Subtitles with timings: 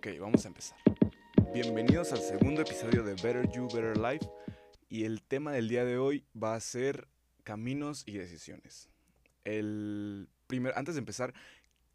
[0.00, 0.78] Ok, vamos a empezar.
[1.52, 4.26] Bienvenidos al segundo episodio de Better You, Better Life.
[4.88, 7.06] Y el tema del día de hoy va a ser
[7.44, 8.88] caminos y decisiones.
[9.44, 11.34] El primer, antes de empezar,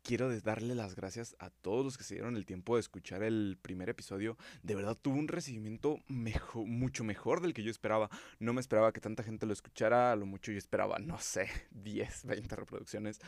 [0.03, 3.57] quiero darle las gracias a todos los que se dieron el tiempo de escuchar el
[3.59, 4.37] primer episodio.
[4.61, 8.11] De verdad tuvo un recibimiento mucho mejor del que yo esperaba.
[8.37, 10.11] No me esperaba que tanta gente lo escuchara.
[10.11, 13.19] A lo mucho yo esperaba, no sé, 10, 20 reproducciones.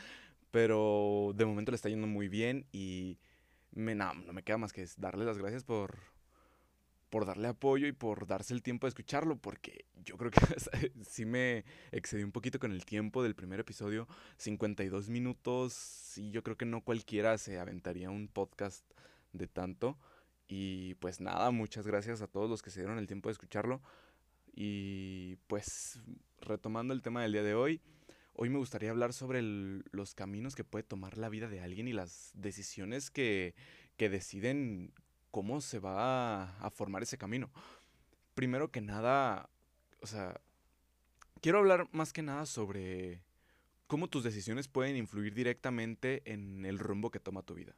[0.52, 3.18] Pero de momento le está yendo muy bien y
[3.72, 5.98] me, no, no me queda más que darle las gracias por,
[7.10, 10.40] por darle apoyo y por darse el tiempo de escucharlo, porque yo creo que
[11.08, 14.08] sí me excedí un poquito con el tiempo del primer episodio.
[14.36, 18.84] 52 minutos, y yo creo que no cualquiera se aventaría un podcast
[19.32, 19.98] de tanto.
[20.48, 23.82] Y pues nada, muchas gracias a todos los que se dieron el tiempo de escucharlo.
[24.54, 26.00] Y pues
[26.40, 27.80] retomando el tema del día de hoy,
[28.40, 31.92] Hoy me gustaría hablar sobre los caminos que puede tomar la vida de alguien y
[31.92, 33.56] las decisiones que,
[33.98, 34.92] deciden
[35.32, 37.50] cómo se va a, formar ese camino.
[38.36, 39.50] Primero que nada,
[40.00, 40.40] o sea,
[41.40, 43.24] quiero hablar más que nada sobre
[43.88, 47.74] cómo tus decisiones pueden influir directamente en el rumbo que toma tu vida.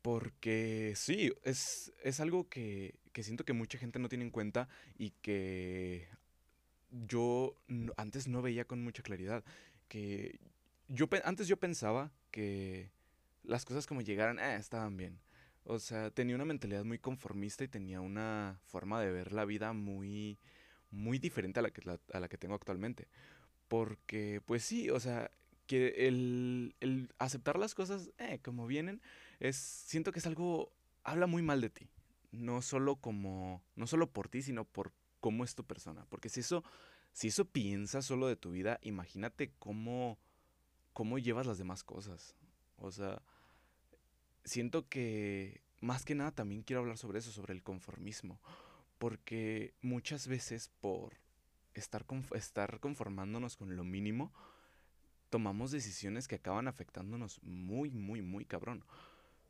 [0.00, 4.70] Porque sí, es, es algo que, que, siento que mucha gente no tiene en cuenta
[4.96, 6.08] y que
[7.06, 7.56] yo
[7.96, 9.44] antes no veía con mucha claridad.
[9.88, 10.38] Que
[10.88, 12.90] yo antes yo pensaba que
[13.42, 15.20] las cosas como llegaran, eh, estaban bien.
[15.64, 19.72] O sea, tenía una mentalidad muy conformista y tenía una forma de ver la vida
[19.72, 20.38] muy,
[20.90, 23.08] muy diferente a la que, a la que tengo actualmente.
[23.68, 25.30] Porque, pues sí, o sea,
[25.66, 29.00] que el, el aceptar las cosas eh, como vienen,
[29.40, 30.72] es, siento que es algo,
[31.02, 31.88] habla muy mal de ti.
[32.30, 34.92] No solo como, no solo por ti, sino por
[35.24, 36.04] cómo es tu persona.
[36.10, 36.62] Porque si eso,
[37.14, 40.18] si eso piensas solo de tu vida, imagínate cómo,
[40.92, 42.36] cómo llevas las demás cosas.
[42.76, 43.22] O sea,
[44.44, 48.38] siento que más que nada también quiero hablar sobre eso, sobre el conformismo.
[48.98, 51.14] Porque muchas veces por
[51.72, 52.04] estar,
[52.34, 54.30] estar conformándonos con lo mínimo,
[55.30, 58.84] tomamos decisiones que acaban afectándonos muy, muy, muy cabrón.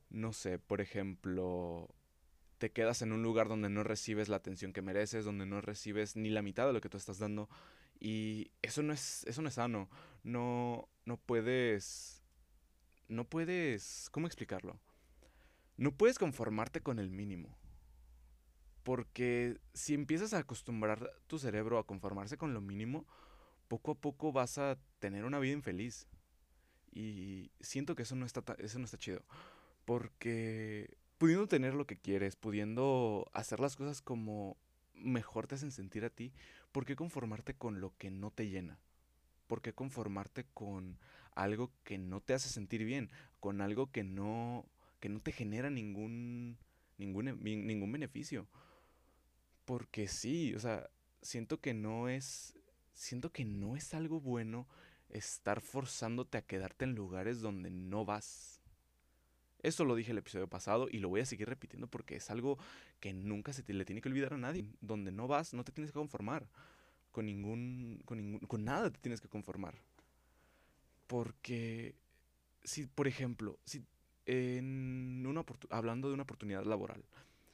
[0.08, 1.88] No sé, por ejemplo,
[2.58, 6.16] te quedas en un lugar donde no recibes la atención que mereces, donde no recibes
[6.16, 7.48] ni la mitad de lo que tú estás dando.
[8.00, 9.88] Y eso no es, eso no es sano.
[10.22, 12.22] No, no puedes.
[13.08, 14.08] No puedes.
[14.10, 14.78] ¿Cómo explicarlo?
[15.76, 17.58] No puedes conformarte con el mínimo.
[18.82, 23.06] Porque si empiezas a acostumbrar tu cerebro a conformarse con lo mínimo,
[23.68, 26.06] poco a poco vas a tener una vida infeliz.
[26.92, 29.24] Y siento que eso no está, eso no está chido.
[29.84, 34.56] Porque pudiendo tener lo que quieres, pudiendo hacer las cosas como
[34.94, 36.32] mejor te hacen sentir a ti,
[36.72, 38.78] ¿por qué conformarte con lo que no te llena?
[39.46, 40.98] ¿Por qué conformarte con
[41.34, 43.10] algo que no te hace sentir bien?
[43.40, 44.64] Con algo que no,
[45.00, 46.56] que no te genera ningún,
[46.96, 48.46] ningún, ningún beneficio.
[49.64, 50.88] Porque sí, o sea,
[51.22, 52.54] siento que no es,
[52.94, 54.66] siento que no es algo bueno
[55.10, 58.53] estar forzándote a quedarte en lugares donde no vas.
[59.64, 62.58] Eso lo dije el episodio pasado y lo voy a seguir repitiendo porque es algo
[63.00, 64.68] que nunca se te, le tiene que olvidar a nadie.
[64.82, 66.46] Donde no vas, no te tienes que conformar.
[67.10, 69.74] Con ningún, con ningún, con nada te tienes que conformar.
[71.06, 71.94] Porque
[72.62, 73.82] si, por ejemplo, si
[74.26, 77.02] en una hablando de una oportunidad laboral,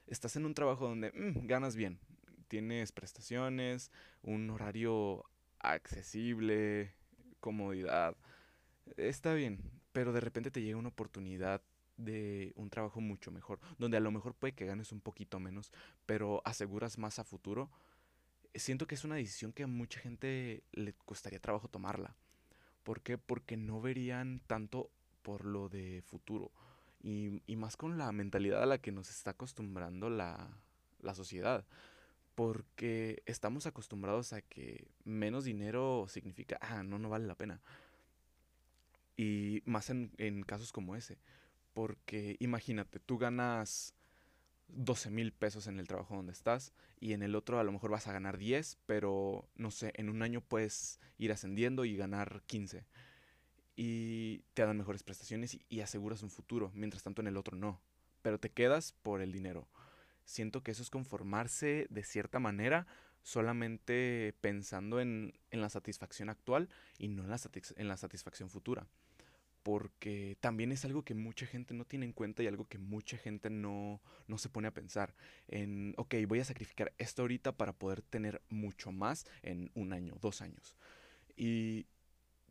[0.09, 2.01] estás en un trabajo donde mm, ganas bien,
[2.49, 3.93] tienes prestaciones,
[4.23, 5.25] un horario
[5.61, 6.93] accesible,
[7.39, 8.17] comodidad,
[8.97, 9.61] está bien,
[9.93, 11.63] pero de repente te llega una oportunidad
[12.01, 15.73] de un trabajo mucho mejor, donde a lo mejor puede que ganes un poquito menos,
[16.07, 17.71] pero aseguras más a futuro,
[18.55, 22.15] siento que es una decisión que a mucha gente le costaría trabajo tomarla.
[22.83, 23.19] ¿Por qué?
[23.19, 24.91] Porque no verían tanto
[25.23, 26.51] por lo de futuro.
[27.03, 30.51] Y, y más con la mentalidad a la que nos está acostumbrando la,
[31.01, 31.65] la sociedad.
[32.35, 37.61] Porque estamos acostumbrados a que menos dinero significa, ah, no, no vale la pena.
[39.17, 41.19] Y más en, en casos como ese.
[41.73, 43.95] Porque imagínate, tú ganas
[44.75, 47.91] 12 mil pesos en el trabajo donde estás y en el otro a lo mejor
[47.91, 52.43] vas a ganar 10, pero no sé, en un año puedes ir ascendiendo y ganar
[52.47, 52.87] 15.
[53.77, 57.81] Y te dan mejores prestaciones y, aseguras un futuro, mientras tanto en el otro no.
[58.21, 59.69] Pero te quedas por el dinero.
[60.25, 62.87] Siento que eso es conformarse de cierta manera
[63.23, 66.69] solamente pensando en, en la satisfacción actual
[66.99, 67.41] y no en la,
[67.77, 68.87] en la satisfacción futura
[69.63, 73.17] porque también es algo que mucha gente no tiene en cuenta y algo que mucha
[73.17, 75.15] gente no, no se pone a pensar.
[75.49, 80.17] En, ok, voy a sacrificar esto ahorita para poder tener mucho más en un año,
[80.21, 80.77] dos años.
[81.37, 81.87] Y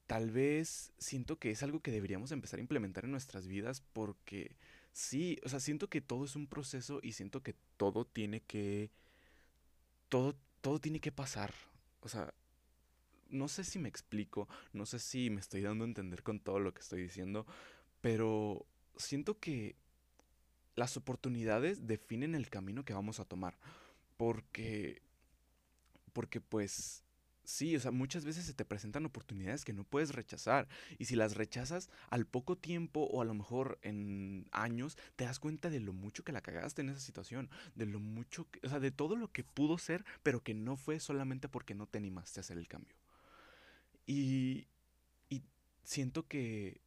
[0.07, 4.55] tal vez siento que es algo que deberíamos empezar a implementar en nuestras vidas porque
[4.91, 8.91] Sí, o sea, siento que todo es un proceso y siento que todo tiene que,
[10.09, 11.53] todo, todo tiene que pasar.
[12.01, 12.33] O sea,
[13.29, 16.59] no sé si me explico, no sé si me estoy dando a entender con todo
[16.59, 17.45] lo que estoy diciendo,
[18.01, 18.65] pero
[18.97, 19.75] siento que
[20.75, 23.57] las oportunidades definen el camino que vamos a tomar.
[24.17, 25.01] Porque,
[26.13, 27.03] porque pues
[27.49, 30.67] Sí, o sea, muchas veces se te presentan oportunidades que no puedes rechazar.
[30.99, 35.39] Y si las rechazas al poco tiempo o a lo mejor en años, te das
[35.39, 37.49] cuenta de lo mucho que la cagaste en esa situación.
[37.73, 40.99] De lo mucho, o sea, de todo lo que pudo ser, pero que no fue
[40.99, 42.98] solamente porque no te animaste a hacer el cambio.
[44.09, 44.65] Y,
[45.29, 45.43] y
[45.83, 46.81] siento que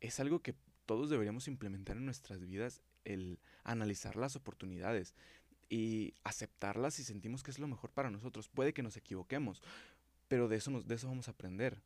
[0.00, 0.54] es algo que
[0.86, 5.16] todos deberíamos implementar en nuestras vidas, el analizar las oportunidades
[5.68, 8.48] y aceptarlas si sentimos que es lo mejor para nosotros.
[8.48, 9.64] Puede que nos equivoquemos,
[10.28, 11.82] pero de eso, nos, de eso vamos a aprender.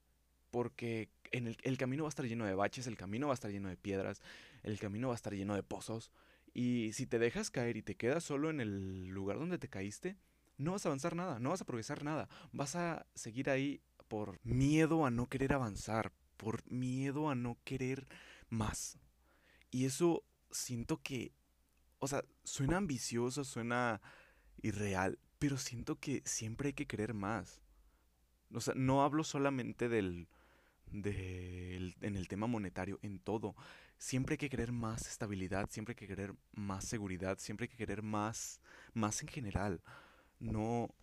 [0.51, 3.41] Porque en el, el camino va a estar lleno de baches, el camino va a
[3.41, 4.21] estar lleno de piedras,
[4.65, 6.13] el camino va a estar lleno de pozos.
[6.53, 10.19] Y si te dejas caer y te quedas solo en el lugar donde te caíste,
[10.59, 12.29] no vas a avanzar nada, no vas a progresar nada.
[12.53, 18.07] Vas a seguir ahí por miedo a no querer avanzar, por miedo a no querer
[18.49, 18.99] más.
[19.71, 21.33] Y eso siento que
[21.99, 24.01] o sea, suena ambicioso, suena
[24.63, 27.61] irreal, pero siento que siempre hay que querer más.
[28.53, 30.29] O sea, no hablo solamente del,
[30.91, 33.55] del en el tema monetario, en todo.
[33.99, 37.77] Siempre hay que querer más estabilidad, siempre hay que querer más seguridad, siempre hay que
[37.77, 38.61] querer más,
[38.95, 39.83] más en general.
[40.39, 40.95] No,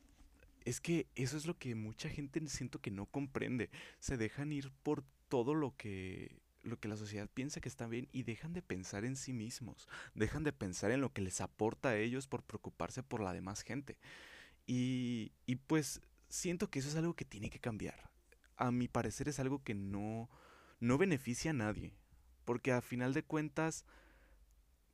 [0.66, 3.70] es que eso es lo que mucha gente siento que no comprende.
[4.00, 8.10] Se dejan ir por todo lo que lo que la sociedad piensa que está bien
[8.12, 11.90] y dejan de pensar en sí mismos, dejan de pensar en lo que les aporta
[11.90, 14.00] a ellos por preocuparse por la demás gente.
[14.66, 18.10] Y, y pues siento que eso es algo que tiene que cambiar.
[18.58, 20.28] A mi parecer es algo que no,
[20.80, 21.94] no beneficia a nadie,
[22.46, 23.86] porque a final de cuentas,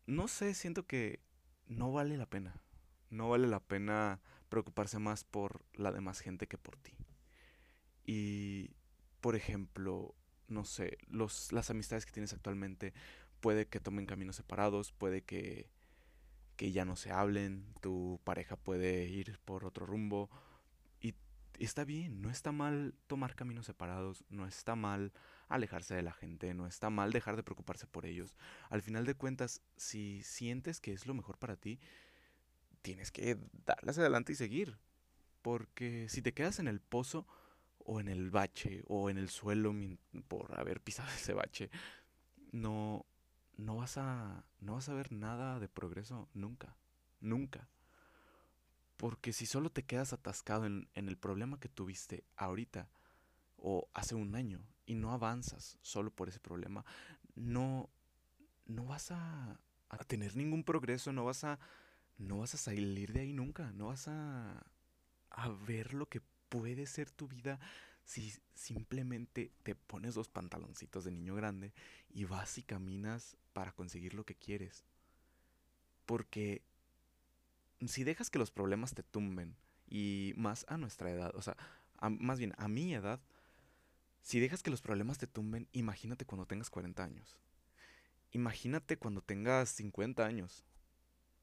[0.08, 1.22] no sé, siento que
[1.68, 2.62] no vale la pena.
[3.10, 4.20] No vale la pena
[4.52, 6.94] preocuparse más por la demás gente que por ti.
[8.06, 8.76] Y,
[9.22, 10.14] por ejemplo,
[10.48, 12.94] no sé, los, las amistades que tienes actualmente
[13.40, 15.72] puede que tomen caminos separados, puede que,
[16.58, 20.30] que ya no se hablen, tu pareja puede ir por otro rumbo
[21.62, 25.14] y está bien, no está mal tomar caminos separados, no está mal
[25.48, 28.36] alejarse de la gente, no está mal dejar de preocuparse por ellos.
[28.70, 31.80] Al final de cuentas, si sientes que es lo mejor para ti,
[32.82, 34.78] tienes que darle hacia adelante y seguir.
[35.42, 37.26] Porque si te quedas en el pozo,
[37.86, 39.74] o en el bache o en el suelo
[40.28, 41.70] por haber pisado ese bache,
[42.52, 43.06] no,
[43.58, 46.76] no vas a, no vas a ver nada de progreso nunca,
[47.20, 47.68] nunca.
[48.98, 52.88] Porque si solo te quedas atascado en, en el problema que tuviste ahorita
[53.58, 56.86] o hace un año y no avanzas solo por ese problema,
[57.36, 57.90] no,
[58.68, 61.60] no vas a, a tener ningún progreso, no vas a,
[62.22, 64.66] no vas a salir de ahí nunca, no vas a,
[65.30, 67.60] a ver lo que puede ser tu vida
[68.04, 71.74] si simplemente te pones dos pantaloncitos de niño grande
[72.10, 74.84] y vas y caminas para conseguir lo que quieres.
[76.06, 76.62] Porque
[77.88, 79.56] si dejas que los problemas te tumben,
[79.92, 81.58] y más a nuestra edad, o sea,
[82.02, 83.20] más bien a mi edad,
[84.24, 87.38] si dejas que los problemas te tumben, imagínate cuando tengas 40 años.
[88.32, 90.64] Imagínate cuando tengas 50 años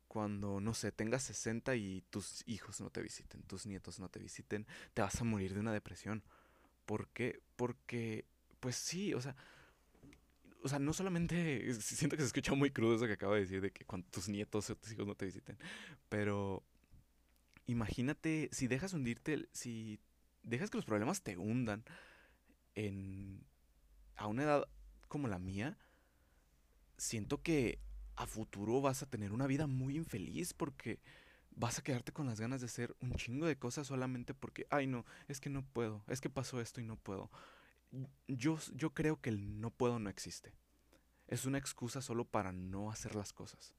[0.09, 4.19] cuando, no sé, tengas 60 y tus hijos no te visiten, tus nietos no te
[4.19, 6.25] visiten, te vas a morir de una depresión.
[6.87, 7.41] ¿Por qué?
[7.57, 8.25] Porque,
[8.61, 9.37] pues sí, o sea,
[10.63, 13.61] o sea, no solamente, siento que se escucha muy crudo eso que acabo de decir,
[13.61, 15.59] de que cuando tus nietos o tus hijos no te visiten,
[16.09, 16.65] pero
[17.67, 20.01] imagínate, si dejas hundirte, si
[20.43, 21.85] dejas que los problemas te hundan
[22.75, 23.45] en,
[24.17, 24.69] a una edad
[25.09, 25.79] como la mía,
[26.97, 27.81] siento que
[28.19, 31.01] a futuro vas a tener una vida muy infeliz porque
[31.55, 34.89] vas a quedarte con las ganas de hacer un chingo de cosas solamente porque, ay
[34.89, 37.31] no, es que no puedo, es que pasó esto y no puedo.
[38.27, 40.53] Yo, yo creo que el no puedo no existe.
[41.29, 43.75] Es una excusa solo para no hacer las cosas.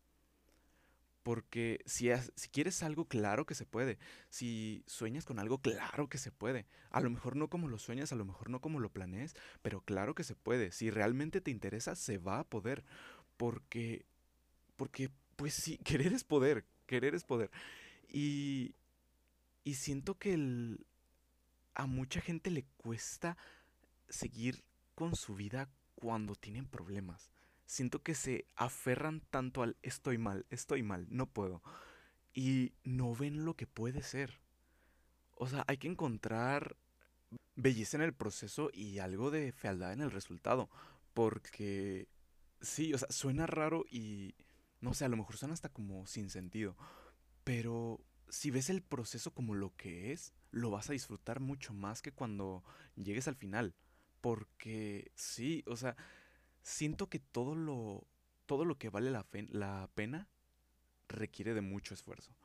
[1.21, 3.99] Porque si, si quieres algo, claro que se puede.
[4.29, 6.65] Si sueñas con algo, claro que se puede.
[6.91, 9.81] A lo mejor no como lo sueñas, a lo mejor no como lo planees, pero
[9.81, 10.71] claro que se puede.
[10.71, 12.85] Si realmente te interesa, se va a poder.
[13.35, 14.05] Porque
[14.79, 17.51] porque, pues sí, querer es poder, querer es poder.
[18.07, 18.73] Y,
[19.65, 20.87] y siento que el,
[21.75, 23.37] a mucha gente le cuesta
[24.07, 24.63] seguir
[24.95, 27.29] con su vida cuando tienen problemas.
[27.65, 31.61] Siento que se aferran tanto al estoy mal, estoy mal, no puedo.
[32.33, 34.39] Y no ven lo que puede ser.
[35.35, 36.77] O sea, hay que encontrar
[37.55, 40.69] belleza en el proceso y algo de fealdad en el resultado.
[41.13, 42.07] Porque
[42.61, 44.35] sí, o sea, suena raro y
[44.81, 46.75] no sé, a lo mejor suena hasta como sin sentido,
[47.43, 52.01] pero si ves el proceso como lo que es, lo vas a disfrutar mucho más
[52.01, 52.63] que cuando
[52.95, 53.75] llegues al final,
[54.21, 55.95] porque sí, o sea,
[56.63, 58.07] siento que todo lo
[58.45, 60.27] todo lo que vale la, fe- la pena
[61.07, 62.35] requiere de mucho esfuerzo.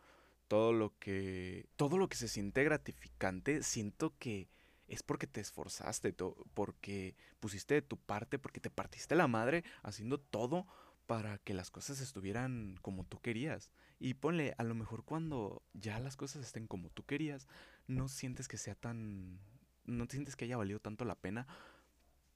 [0.49, 4.49] Todo lo que todo lo que se siente gratificante, siento que
[4.89, 6.15] es porque te esforzaste,
[6.55, 10.67] porque pusiste de tu parte, porque te partiste la madre haciendo todo
[11.07, 13.71] para que las cosas estuvieran como tú querías.
[13.99, 17.49] Y ponle, a lo mejor cuando ya las cosas estén como tú querías,
[17.87, 19.41] no sientes que sea tan
[19.87, 21.47] no sientes que haya valido tanto la pena,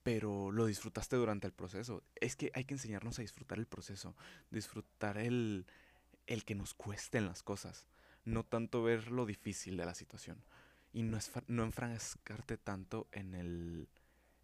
[0.02, 2.02] pero lo disfrutaste durante el proceso.
[2.16, 4.14] Es que hay que enseñarnos a disfrutar el proceso,
[4.50, 5.66] disfrutar el
[6.28, 7.86] el que nos cuesten las cosas,
[8.24, 10.44] no tanto ver lo difícil de la situación
[10.92, 13.88] y no, es, no enfrascarte tanto en el,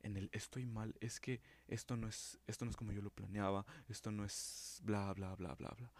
[0.04, 3.10] en el estoy mal, es que esto no es, esto no es como yo lo
[3.10, 5.90] planeaba, esto no es bla, bla, bla, bla, bla.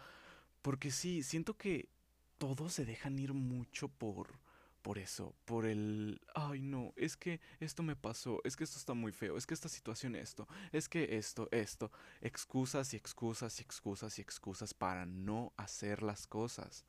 [0.61, 1.89] Porque sí, siento que
[2.37, 4.39] todos se dejan ir mucho por,
[4.83, 8.93] por eso, por el, ay no, es que esto me pasó, es que esto está
[8.93, 13.63] muy feo, es que esta situación esto, es que esto, esto, excusas y excusas y
[13.63, 16.85] excusas y excusas para no hacer las cosas.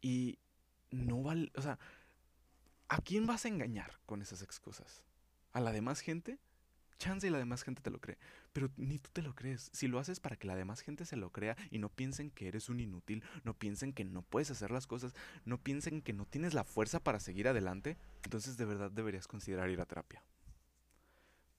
[0.00, 0.38] Y
[0.90, 1.78] no vale, o sea,
[2.88, 5.04] ¿a quién vas a engañar con esas excusas?
[5.58, 6.38] ¿A la demás gente?
[7.00, 8.16] Chance y la demás gente te lo cree,
[8.52, 9.70] pero ni tú te lo crees.
[9.72, 12.46] Si lo haces para que la demás gente se lo crea y no piensen que
[12.46, 16.26] eres un inútil, no piensen que no puedes hacer las cosas, no piensen que no
[16.26, 20.22] tienes la fuerza para seguir adelante, entonces de verdad deberías considerar ir a terapia.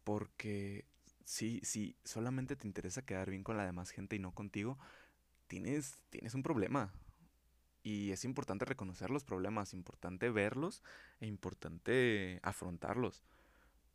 [0.06, 0.86] Porque
[1.26, 4.80] si, si solamente te interesa quedar bien con la demás gente y no contigo,
[5.48, 6.94] tienes, tienes un problema.
[7.84, 10.84] Y es importante reconocer los problemas, importante verlos
[11.20, 13.26] e importante afrontarlos.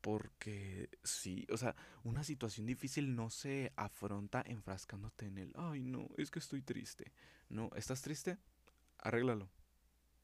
[0.04, 6.08] Porque sí, o sea, una situación difícil no se afronta enfrascándote en el, ay, no,
[6.18, 7.12] es que estoy triste.
[7.48, 8.38] No, ¿estás triste?
[8.98, 9.50] Arréglalo.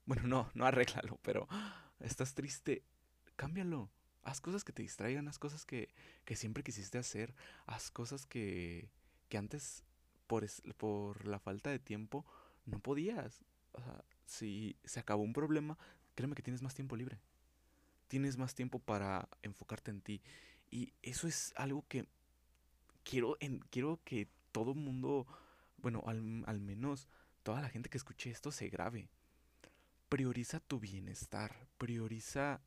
[0.06, 1.48] Bueno, no, no arréglalo, pero
[2.00, 2.84] estás triste,
[3.36, 3.90] cámbialo.
[4.22, 5.88] Haz cosas que te distraigan, haz cosas que,
[6.24, 7.34] que siempre quisiste hacer,
[7.66, 8.90] haz cosas que,
[9.28, 9.84] que antes,
[10.26, 12.26] por, es- por la falta de tiempo,
[12.66, 13.44] no podías.
[13.72, 15.78] O sea, si se acabó un problema,
[16.14, 17.20] créeme que tienes más tiempo libre
[18.10, 20.20] tienes más tiempo para enfocarte en ti.
[20.68, 22.06] Y eso es algo que
[23.04, 25.26] quiero, en, quiero que todo mundo,
[25.78, 27.08] bueno, al, al menos
[27.44, 29.08] toda la gente que escuche esto se grabe.
[30.08, 32.60] Prioriza tu bienestar, prioriza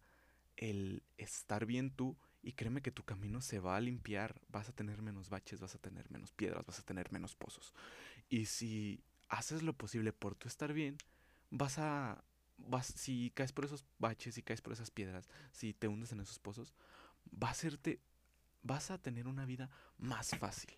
[0.56, 4.74] el estar bien tú y créeme que tu camino se va a limpiar, vas a
[4.74, 7.74] tener menos baches, vas a tener menos piedras, vas a tener menos pozos.
[8.30, 10.98] Y si haces lo posible por tu estar bien,
[11.50, 12.24] vas a
[12.84, 16.40] si caes por esos baches, si caes por esas piedras, si te hundes en esos
[16.40, 16.74] pozos,
[17.32, 18.02] va a hacerte
[18.64, 20.72] vas a tener una vida más fácil,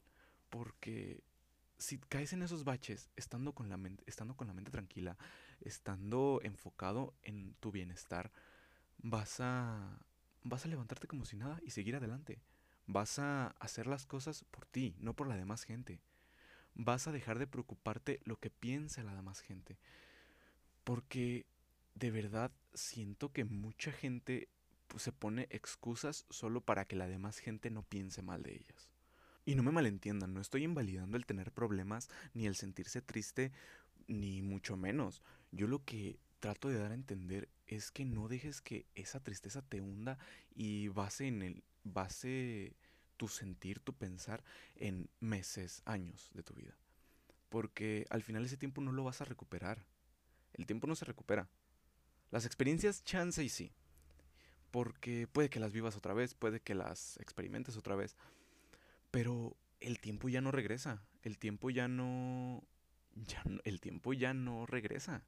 [0.49, 1.23] porque
[1.77, 5.17] si caes en esos baches estando con la mente, estando con la mente tranquila,
[5.61, 8.31] estando enfocado en tu bienestar,
[8.97, 9.99] vas a
[10.43, 12.41] vas a levantarte como si nada y seguir adelante.
[12.87, 16.01] Vas a hacer las cosas por ti, no por la demás gente.
[16.75, 19.79] Vas a dejar de preocuparte lo que piense la demás gente.
[20.83, 21.47] Porque
[21.95, 24.49] de verdad siento que mucha gente
[24.87, 28.89] pues, se pone excusas solo para que la demás gente no piense mal de ellas.
[29.45, 33.51] Y no me malentiendan, no estoy invalidando el tener problemas ni el sentirse triste,
[34.07, 35.21] ni mucho menos.
[35.51, 39.61] Yo lo que trato de dar a entender es que no dejes que esa tristeza
[39.61, 40.17] te hunda
[40.53, 42.75] y base en el base
[43.17, 44.43] tu sentir, tu pensar
[44.75, 46.75] en meses, años de tu vida.
[47.49, 49.85] Porque al final ese tiempo no lo vas a recuperar.
[50.53, 51.47] El tiempo no se recupera.
[52.31, 53.71] Las experiencias chance y sí,
[54.71, 58.15] porque puede que las vivas otra vez, puede que las experimentes otra vez,
[59.11, 62.63] pero el tiempo ya no regresa, el tiempo ya no,
[63.15, 65.23] ya no- el tiempo ya no regresa.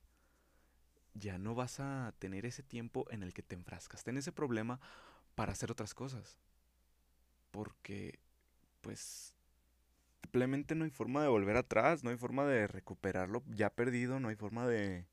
[1.13, 4.79] Ya no vas a tener ese tiempo en el que te enfrascaste en ese problema
[5.35, 6.37] para hacer otras cosas,
[7.51, 8.19] porque
[8.81, 9.33] pues
[10.23, 14.29] simplemente no hay forma de volver atrás, no hay forma de recuperarlo ya perdido, no
[14.29, 15.07] hay forma de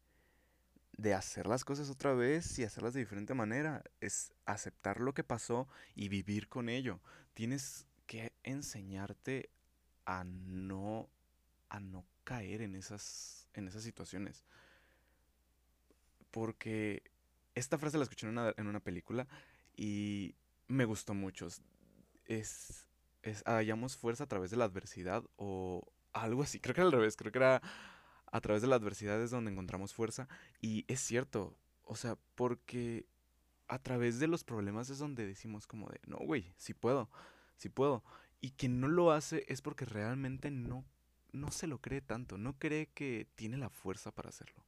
[0.97, 3.83] de hacer las cosas otra vez y hacerlas de diferente manera.
[4.01, 7.01] Es aceptar lo que pasó y vivir con ello.
[7.35, 9.51] Tienes que enseñarte
[10.07, 11.09] a no,
[11.69, 14.45] a no caer en esas, en esas situaciones.
[16.31, 17.03] Porque
[17.55, 19.27] esta frase la escuché en una, en una película
[19.77, 20.35] y
[20.69, 21.49] me gustó mucho.
[22.27, 22.87] Es,
[23.23, 26.61] es hallamos fuerza a través de la adversidad o algo así.
[26.61, 27.17] Creo que era al revés.
[27.17, 27.63] Creo que era
[28.35, 30.27] a través de la adversidad es donde encontramos fuerza.
[30.61, 33.07] Y es cierto, o sea, porque
[33.69, 37.09] a través de los problemas es donde decimos como de, no, güey, sí puedo,
[37.57, 38.03] sí puedo.
[38.41, 40.85] y quien no lo hace es porque realmente no,
[41.31, 44.65] no se lo cree tanto, no cree que tiene la fuerza para hacerlo.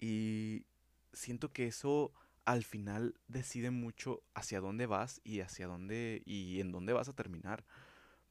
[0.00, 0.66] Y
[1.12, 2.12] siento que eso
[2.44, 7.12] al final decide mucho hacia dónde vas y hacia dónde y en dónde vas a
[7.12, 7.64] terminar.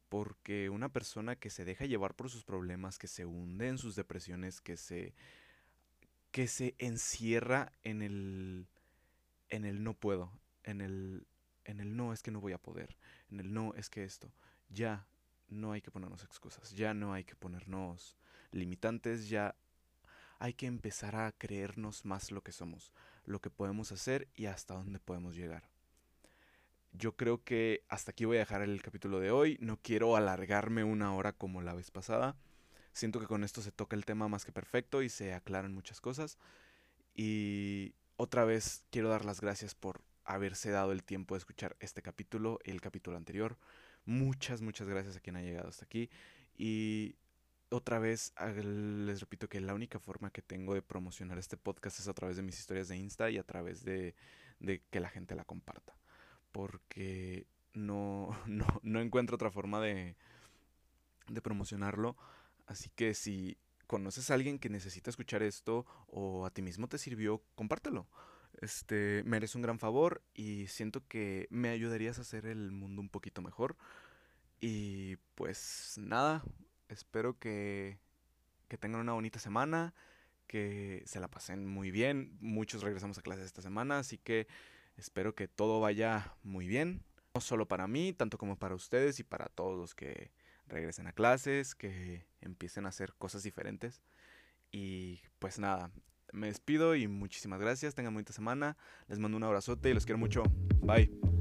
[0.10, 3.96] Porque una persona que se deja llevar por sus problemas, que se hunde en sus
[3.96, 5.14] depresiones, que se
[6.32, 8.68] que se encierra en el
[9.50, 10.32] en el no puedo,
[10.64, 11.28] en el
[11.66, 12.98] en el no es que no voy a poder,
[13.32, 14.32] en el no es que esto,
[14.70, 15.06] ya
[15.50, 18.18] no hay que ponernos excusas, ya no hay que ponernos
[18.52, 19.56] limitantes, ya
[20.40, 22.94] hay que empezar a creernos más lo que somos,
[23.26, 25.70] lo que podemos hacer y hasta dónde podemos llegar.
[26.92, 29.58] Yo creo que hasta aquí voy a dejar el capítulo de hoy.
[29.62, 32.36] No quiero alargarme una hora como la vez pasada.
[32.94, 36.02] Siento que con esto se toca el tema más que perfecto y se aclaran muchas
[36.02, 36.38] cosas.
[37.16, 42.02] Y otra vez quiero dar las gracias por haberse dado el tiempo de escuchar este
[42.02, 43.58] capítulo, el capítulo anterior.
[44.06, 46.10] Muchas, muchas gracias a quien ha llegado hasta aquí.
[46.58, 47.16] Y
[47.70, 52.08] otra vez les repito que la única forma que tengo de promocionar este podcast es
[52.08, 54.16] a través de mis historias de Insta y a través de,
[54.90, 55.96] que la gente la comparta.
[56.52, 58.30] Porque no,
[58.84, 60.16] no, encuentro otra forma de,
[61.28, 62.18] de promocionarlo.
[62.68, 66.98] Así que si conoces a alguien que necesita escuchar esto o a ti mismo te
[66.98, 68.08] sirvió, compártelo.
[68.62, 73.10] Este, me un gran favor y siento que me ayudarías a hacer el mundo un
[73.10, 73.78] poquito mejor.
[74.60, 76.44] Y pues nada,
[76.90, 77.98] espero que,
[78.68, 79.94] que tengan una bonita semana,
[80.48, 82.38] que se la pasen muy bien.
[82.42, 84.48] Muchos regresamos a clases esta semana, así que
[85.00, 87.04] espero que todo vaya muy bien.
[87.34, 90.32] No solo para mí, tanto como para ustedes y para todos los que
[90.68, 94.02] regresen a clases, que empiecen a hacer cosas diferentes.
[94.72, 95.92] Y pues nada,
[96.32, 97.96] me despido y muchísimas gracias.
[97.96, 98.78] Tengan bonita semana.
[99.08, 100.44] Les mando un abrazote y los quiero mucho.
[100.82, 101.39] Bye.